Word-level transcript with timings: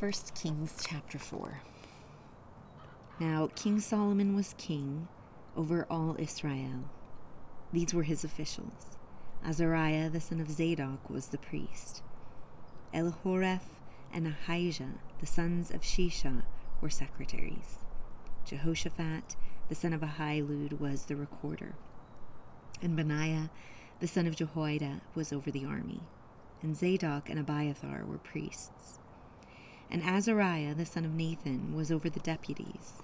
1 0.00 0.12
Kings 0.40 0.74
chapter 0.80 1.18
4. 1.18 1.60
Now, 3.18 3.48
King 3.56 3.80
Solomon 3.80 4.36
was 4.36 4.54
king 4.56 5.08
over 5.56 5.88
all 5.90 6.14
Israel. 6.20 6.88
These 7.72 7.92
were 7.92 8.04
his 8.04 8.22
officials. 8.22 8.96
Azariah, 9.44 10.08
the 10.08 10.20
son 10.20 10.38
of 10.38 10.52
Zadok, 10.52 11.10
was 11.10 11.26
the 11.26 11.38
priest. 11.38 12.04
Elihoreph 12.94 13.80
and 14.14 14.28
Ahijah, 14.28 15.00
the 15.18 15.26
sons 15.26 15.72
of 15.72 15.80
Shisha, 15.80 16.44
were 16.80 16.90
secretaries. 16.90 17.78
Jehoshaphat, 18.44 19.34
the 19.68 19.74
son 19.74 19.92
of 19.92 20.02
Ahilud, 20.02 20.78
was 20.78 21.06
the 21.06 21.16
recorder. 21.16 21.74
And 22.80 22.94
Benaiah, 22.94 23.50
the 23.98 24.06
son 24.06 24.28
of 24.28 24.36
Jehoiada, 24.36 25.00
was 25.16 25.32
over 25.32 25.50
the 25.50 25.64
army. 25.64 26.02
And 26.62 26.76
Zadok 26.76 27.28
and 27.28 27.40
Abiathar 27.40 28.04
were 28.04 28.18
priests. 28.18 29.00
And 29.90 30.02
Azariah, 30.02 30.74
the 30.74 30.84
son 30.84 31.04
of 31.04 31.14
Nathan, 31.14 31.74
was 31.74 31.90
over 31.90 32.10
the 32.10 32.20
deputies. 32.20 32.94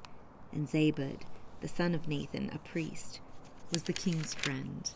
And 0.53 0.69
Zabud, 0.69 1.23
the 1.61 1.69
son 1.69 1.95
of 1.95 2.09
Nathan, 2.09 2.51
a 2.53 2.59
priest, 2.59 3.21
was 3.73 3.85
the 3.85 3.93
king's 3.95 4.35
friend. 4.35 4.91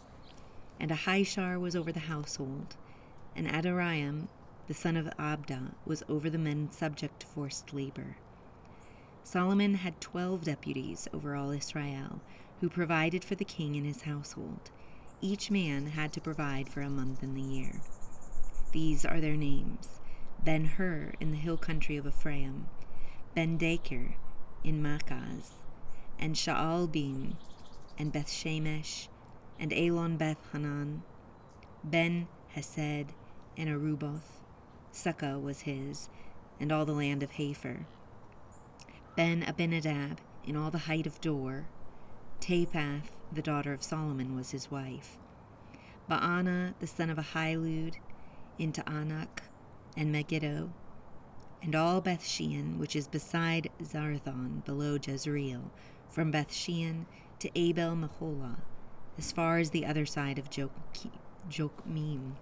And 0.78 0.90
Ahishar 0.90 1.58
was 1.58 1.74
over 1.74 1.90
the 1.90 2.00
household. 2.00 2.76
And 3.34 3.48
Adoniram, 3.48 4.28
the 4.66 4.74
son 4.74 4.96
of 4.96 5.06
Abda, 5.18 5.72
was 5.86 6.02
over 6.08 6.28
the 6.28 6.38
men 6.38 6.70
subject 6.70 7.20
to 7.20 7.26
forced 7.26 7.72
labor. 7.72 8.16
Solomon 9.24 9.74
had 9.74 10.00
twelve 10.00 10.44
deputies 10.44 11.08
over 11.14 11.34
all 11.34 11.50
Israel, 11.50 12.20
who 12.60 12.68
provided 12.68 13.24
for 13.24 13.34
the 13.34 13.44
king 13.44 13.76
and 13.76 13.86
his 13.86 14.02
household. 14.02 14.70
Each 15.20 15.50
man 15.50 15.86
had 15.86 16.12
to 16.12 16.20
provide 16.20 16.68
for 16.68 16.82
a 16.82 16.90
month 16.90 17.22
in 17.22 17.34
the 17.34 17.40
year. 17.40 17.80
These 18.72 19.06
are 19.06 19.20
their 19.20 19.36
names 19.36 19.98
Ben 20.44 20.64
Hur 20.64 21.12
in 21.20 21.30
the 21.30 21.36
hill 21.36 21.56
country 21.56 21.96
of 21.96 22.06
Ephraim, 22.06 22.68
Ben 23.34 23.58
Deker 23.58 24.14
in 24.64 24.82
Makaz, 24.82 25.50
and 26.18 26.34
Shaalbim, 26.34 27.36
and 27.98 28.12
Beth 28.12 28.28
Shemesh, 28.28 29.08
and 29.58 29.72
Elon 29.72 30.16
Beth 30.16 30.38
Hanan, 30.52 31.02
Ben 31.84 32.28
Hesed, 32.54 33.12
and 33.56 33.68
Arubboth. 33.68 34.40
Socoh 34.92 35.40
was 35.40 35.60
his, 35.62 36.08
and 36.60 36.72
all 36.72 36.84
the 36.84 36.92
land 36.92 37.22
of 37.22 37.32
Hepher. 37.32 37.84
Ben 39.16 39.42
Abinadab 39.42 40.20
in 40.44 40.56
all 40.56 40.70
the 40.70 40.78
height 40.78 41.06
of 41.06 41.20
Dor. 41.20 41.66
Taphath, 42.40 43.10
the 43.32 43.42
daughter 43.42 43.72
of 43.72 43.82
Solomon, 43.82 44.34
was 44.34 44.52
his 44.52 44.70
wife. 44.70 45.18
Baana, 46.08 46.74
the 46.78 46.86
son 46.86 47.10
of 47.10 47.18
Ahilud, 47.18 47.94
in 48.58 48.72
Taanach, 48.72 49.42
and 49.96 50.12
Megiddo, 50.12 50.70
and 51.62 51.74
all 51.74 52.00
Bethshean, 52.00 52.78
which 52.78 52.94
is 52.94 53.08
beside 53.08 53.70
Zarethan, 53.82 54.64
below 54.64 54.96
Jezreel, 54.96 55.70
from 56.08 56.32
Bethshean 56.32 57.06
to 57.40 57.50
Abel 57.54 57.96
Meholah, 57.96 58.58
as 59.16 59.32
far 59.32 59.58
as 59.58 59.70
the 59.70 59.86
other 59.86 60.06
side 60.06 60.38
of 60.38 60.50
Jokmeam. 60.50 62.32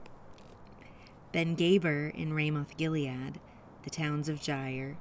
Ben 1.32 1.54
Geber 1.54 2.08
in 2.08 2.32
Ramoth 2.32 2.76
Gilead, 2.76 3.40
the 3.82 3.90
towns 3.90 4.28
of 4.28 4.40
Jair, 4.40 4.96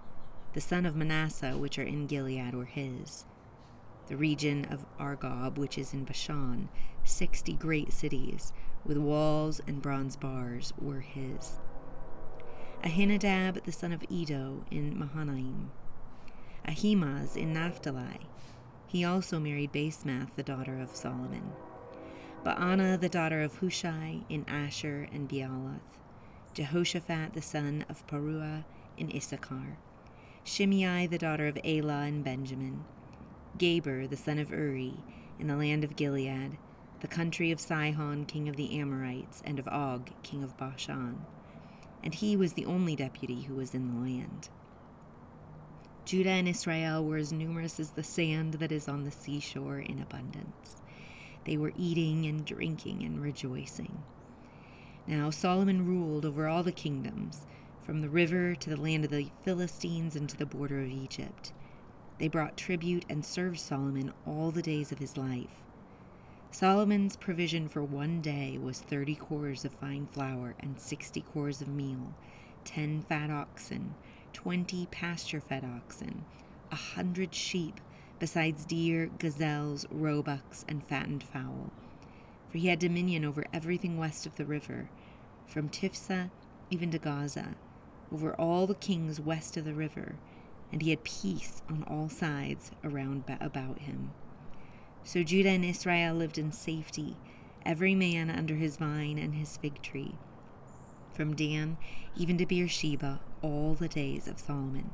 the 0.53 0.61
son 0.61 0.85
of 0.85 0.95
Manasseh, 0.95 1.57
which 1.57 1.77
are 1.77 1.83
in 1.83 2.07
Gilead, 2.07 2.53
were 2.55 2.65
his. 2.65 3.25
The 4.07 4.17
region 4.17 4.65
of 4.65 4.85
Argob, 4.99 5.57
which 5.57 5.77
is 5.77 5.93
in 5.93 6.05
Bashan, 6.05 6.69
sixty 7.03 7.53
great 7.53 7.91
cities, 7.91 8.53
with 8.85 8.97
walls 8.97 9.59
and 9.67 9.81
bronze 9.81 10.15
bars, 10.15 10.73
were 10.79 11.01
his. 11.01 11.59
Ahinadab 12.85 13.63
the 13.63 13.71
son 13.71 13.91
of 13.91 14.03
Iddo 14.11 14.63
in 14.69 14.99
Mahanaim, 14.99 15.71
Ahimaaz 16.67 17.35
in 17.35 17.51
Naphtali. 17.51 18.19
He 18.85 19.03
also 19.03 19.39
married 19.39 19.73
Basemath, 19.73 20.35
the 20.35 20.43
daughter 20.43 20.79
of 20.79 20.95
Solomon. 20.95 21.51
Baana 22.45 23.01
the 23.01 23.09
daughter 23.09 23.41
of 23.41 23.55
Hushai 23.57 24.19
in 24.29 24.45
Asher 24.47 25.07
and 25.11 25.27
Bealoth, 25.27 25.97
Jehoshaphat 26.53 27.33
the 27.33 27.41
son 27.41 27.85
of 27.89 28.05
Paruah 28.05 28.63
in 28.97 29.11
Issachar, 29.15 29.79
Shimei 30.43 31.07
the 31.07 31.17
daughter 31.17 31.47
of 31.47 31.57
Elah 31.65 32.05
in 32.05 32.21
Benjamin, 32.21 32.85
Geber 33.57 34.05
the 34.05 34.15
son 34.15 34.37
of 34.37 34.51
Uri 34.51 34.93
in 35.39 35.47
the 35.47 35.55
land 35.55 35.83
of 35.83 35.95
Gilead, 35.95 36.59
the 36.99 37.07
country 37.07 37.49
of 37.49 37.59
Sihon 37.59 38.27
king 38.27 38.47
of 38.47 38.55
the 38.55 38.79
Amorites 38.79 39.41
and 39.43 39.57
of 39.57 39.67
Og 39.69 40.11
king 40.21 40.43
of 40.43 40.55
Bashan 40.55 41.25
and 42.05 42.13
he 42.13 42.37
was 42.37 42.53
the 42.53 42.67
only 42.67 42.95
deputy 42.95 43.41
who 43.41 43.55
was 43.55 43.73
in 43.73 43.93
the 43.93 44.01
land. 44.01 44.47
Judah 46.05 46.29
and 46.29 46.47
Israel 46.47 47.03
were 47.03 47.17
as 47.17 47.33
numerous 47.33 47.79
as 47.79 47.89
the 47.89 48.03
sand 48.03 48.53
that 48.53 48.71
is 48.71 48.87
on 48.87 49.03
the 49.03 49.11
seashore 49.11 49.79
in 49.79 49.99
abundance. 49.99 50.81
They 51.45 51.57
were 51.57 51.73
eating 51.75 52.27
and 52.27 52.45
drinking 52.45 53.03
and 53.03 53.19
rejoicing. 53.19 54.03
Now 55.07 55.31
Solomon 55.31 55.85
ruled 55.85 56.25
over 56.25 56.47
all 56.47 56.61
the 56.61 56.71
kingdoms, 56.71 57.47
from 57.83 58.01
the 58.01 58.09
river 58.09 58.55
to 58.55 58.69
the 58.69 58.79
land 58.79 59.05
of 59.05 59.11
the 59.11 59.29
Philistines 59.41 60.15
and 60.15 60.29
to 60.29 60.37
the 60.37 60.45
border 60.45 60.81
of 60.81 60.89
Egypt. 60.89 61.53
They 62.19 62.27
brought 62.27 62.55
tribute 62.55 63.05
and 63.09 63.25
served 63.25 63.59
Solomon 63.59 64.13
all 64.25 64.51
the 64.51 64.61
days 64.61 64.91
of 64.91 64.99
his 64.99 65.17
life. 65.17 65.64
Solomon's 66.55 67.17
provision 67.17 67.67
for 67.67 67.83
one 67.83 68.21
day 68.21 68.57
was 68.57 68.79
thirty 68.79 69.13
kors 69.13 69.65
of 69.65 69.73
fine 69.73 70.07
flour 70.07 70.55
and 70.61 70.79
sixty 70.79 71.21
kors 71.21 71.59
of 71.61 71.67
meal, 71.67 72.15
ten 72.63 73.01
fat 73.01 73.29
oxen, 73.29 73.93
twenty 74.31 74.85
pasture 74.85 75.41
fed 75.41 75.65
oxen, 75.65 76.23
a 76.71 76.75
hundred 76.75 77.35
sheep, 77.35 77.81
besides 78.19 78.63
deer, 78.63 79.09
gazelles, 79.19 79.85
roebucks, 79.91 80.63
and 80.69 80.81
fattened 80.81 81.23
fowl. 81.23 81.73
For 82.47 82.57
he 82.57 82.69
had 82.69 82.79
dominion 82.79 83.25
over 83.25 83.43
everything 83.51 83.97
west 83.97 84.25
of 84.25 84.37
the 84.37 84.45
river, 84.45 84.89
from 85.45 85.67
Tiphsah 85.67 86.31
even 86.69 86.89
to 86.91 86.99
Gaza, 86.99 87.55
over 88.13 88.33
all 88.33 88.65
the 88.65 88.75
kings 88.75 89.19
west 89.19 89.57
of 89.57 89.65
the 89.65 89.73
river, 89.73 90.15
and 90.71 90.81
he 90.81 90.91
had 90.91 91.03
peace 91.03 91.61
on 91.67 91.83
all 91.83 92.07
sides 92.07 92.71
around 92.81 93.25
about 93.41 93.79
him. 93.79 94.11
So 95.05 95.21
Judah 95.21 95.49
and 95.49 95.63
Israel 95.63 96.15
lived 96.15 96.39
in 96.39 96.51
safety, 96.51 97.15
every 97.63 97.93
man 97.93 98.31
under 98.31 98.55
his 98.55 98.77
vine 98.77 99.19
and 99.19 99.35
his 99.35 99.55
fig 99.55 99.79
tree, 99.83 100.15
from 101.13 101.35
Dan 101.35 101.77
even 102.15 102.39
to 102.39 102.45
Beersheba, 102.47 103.19
all 103.43 103.75
the 103.75 103.87
days 103.87 104.27
of 104.27 104.39
Solomon. 104.39 104.89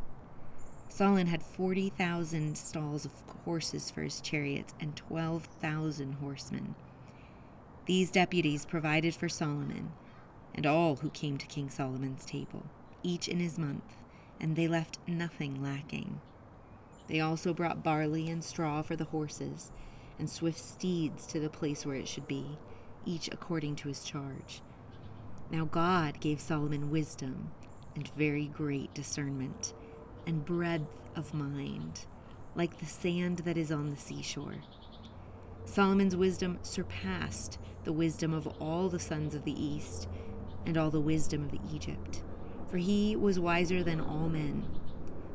Solomon 0.89 1.27
had 1.27 1.41
40,000 1.41 2.57
stalls 2.57 3.05
of 3.05 3.13
horses 3.45 3.89
for 3.89 4.01
his 4.01 4.19
chariots 4.19 4.73
and 4.81 4.97
12,000 4.97 6.15
horsemen. 6.15 6.75
These 7.85 8.11
deputies 8.11 8.65
provided 8.65 9.15
for 9.15 9.29
Solomon 9.29 9.93
and 10.53 10.65
all 10.65 10.97
who 10.97 11.09
came 11.11 11.37
to 11.37 11.47
King 11.47 11.69
Solomon's 11.69 12.25
table, 12.25 12.65
each 13.01 13.29
in 13.29 13.39
his 13.39 13.57
month, 13.57 13.95
and 14.41 14.57
they 14.57 14.67
left 14.67 14.99
nothing 15.07 15.63
lacking. 15.63 16.19
They 17.07 17.21
also 17.21 17.53
brought 17.53 17.81
barley 17.81 18.29
and 18.29 18.43
straw 18.43 18.81
for 18.81 18.97
the 18.97 19.05
horses 19.05 19.71
and 20.21 20.29
swift 20.29 20.59
steeds 20.59 21.25
to 21.25 21.39
the 21.39 21.49
place 21.49 21.83
where 21.83 21.95
it 21.95 22.07
should 22.07 22.27
be, 22.27 22.45
each 23.07 23.27
according 23.31 23.75
to 23.75 23.87
his 23.87 24.03
charge. 24.03 24.61
Now 25.49 25.65
God 25.65 26.19
gave 26.19 26.39
Solomon 26.39 26.91
wisdom 26.91 27.49
and 27.95 28.07
very 28.09 28.45
great 28.45 28.93
discernment, 28.93 29.73
and 30.27 30.45
breadth 30.45 31.09
of 31.15 31.33
mind, 31.33 32.05
like 32.53 32.77
the 32.77 32.85
sand 32.85 33.39
that 33.39 33.57
is 33.57 33.71
on 33.71 33.89
the 33.89 33.97
seashore. 33.97 34.57
Solomon's 35.65 36.15
wisdom 36.15 36.59
surpassed 36.61 37.57
the 37.83 37.91
wisdom 37.91 38.31
of 38.31 38.45
all 38.61 38.89
the 38.89 38.99
sons 38.99 39.33
of 39.33 39.43
the 39.43 39.59
east 39.59 40.07
and 40.67 40.77
all 40.77 40.91
the 40.91 41.01
wisdom 41.01 41.45
of 41.45 41.73
Egypt, 41.73 42.21
for 42.69 42.77
he 42.77 43.15
was 43.15 43.39
wiser 43.39 43.81
than 43.81 43.99
all 43.99 44.29
men, 44.29 44.67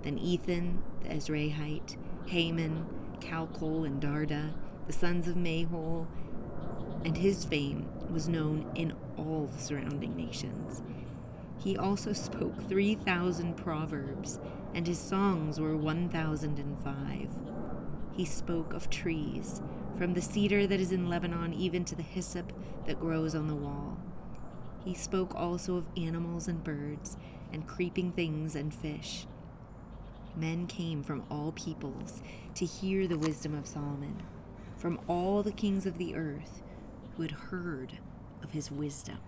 than 0.05 0.17
Ethan 0.17 0.81
the 1.03 1.09
Ezrahite, 1.09 1.97
Heman, 2.27 2.87
Calcol, 3.19 3.85
and 3.85 4.01
Darda, 4.01 4.55
the 4.87 4.93
sons 4.93 5.27
of 5.27 5.37
Mahol, 5.37 6.07
and 7.05 7.17
his 7.17 7.45
fame 7.45 7.89
was 8.11 8.29
known 8.29 8.71
in 8.75 8.93
all 9.17 9.49
the 9.53 9.63
surrounding 9.63 10.17
nations. 10.17 10.83
He 11.59 11.77
also 11.77 12.13
spoke 12.13 12.69
3,000 12.69 13.57
proverbs, 13.57 14.39
and 14.75 14.87
his 14.87 14.99
songs 14.99 15.59
were 15.59 15.77
1,005. 15.77 17.29
He 18.13 18.25
spoke 18.25 18.73
of 18.73 18.91
trees, 18.91 19.61
from 19.99 20.15
the 20.15 20.21
cedar 20.21 20.67
that 20.67 20.81
is 20.81 20.93
in 20.93 21.09
Lebanon 21.09 21.53
even 21.55 21.85
to 21.87 21.95
the 21.95 22.03
hyssop 22.03 22.53
that 22.87 23.01
grows 23.01 23.35
on 23.35 23.49
the 23.49 23.55
wall. 23.55 23.99
He 24.85 24.95
spoke 24.95 25.35
also 25.35 25.77
of 25.77 25.89
animals 25.97 26.47
and 26.47 26.63
birds, 26.63 27.17
and 27.53 27.67
creeping 27.67 28.13
things 28.13 28.55
and 28.55 28.73
fish. 28.73 29.27
Men 30.37 30.67
came 30.67 31.03
from 31.03 31.25
all 31.31 31.53
peoples 31.53 32.23
to 32.55 32.67
hear 32.67 33.09
the 33.09 33.19
wisdom 33.19 33.55
of 33.55 33.67
Solomon 33.67 34.23
from 34.77 35.01
all 35.09 35.43
the 35.43 35.53
kings 35.53 35.87
of 35.87 35.99
the 35.99 36.15
earth 36.15 36.63
who 37.17 37.23
had 37.23 37.31
heard 37.33 37.99
of 38.43 38.53
his 38.53 38.71
wisdom. 38.71 39.19